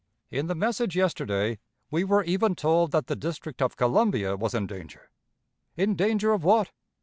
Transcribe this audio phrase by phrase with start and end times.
[0.31, 1.59] In the message yesterday,
[1.91, 5.11] we were even told that the District of Columbia was in danger.
[5.77, 6.71] In danger of what?